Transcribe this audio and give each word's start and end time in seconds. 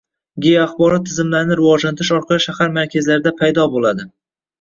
Geoaxborot 0.43 1.03
tizimlarini 1.09 1.57
rivojlantirish 1.59 2.11
orqali 2.15 2.43
shahar 2.47 2.73
markazlarida 2.79 3.35
paydo 3.43 3.67
boʼladi 3.75 4.09